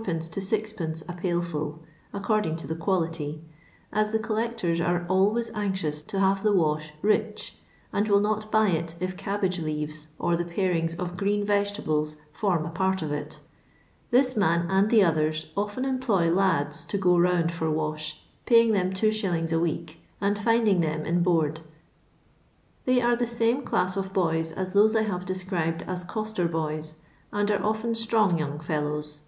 [0.00, 0.04] to
[0.40, 1.80] Qd, a pail full,
[2.14, 3.42] ac cording to the quality,
[3.92, 7.58] as the collectors are always anxious to have the wash '* rich,"
[7.92, 12.64] and will not buy it if cabbage leaves or the parings of green vegetables form
[12.64, 13.40] a part of it
[14.10, 18.94] This man and the others often employ lads to go round for wash, piying them
[18.94, 19.52] 2s.
[19.54, 21.60] a week, and finding them in board.
[22.86, 26.96] They are the same dass of boys as those I have described as coster boys,
[27.34, 29.20] and* are often strong young ffiUowt.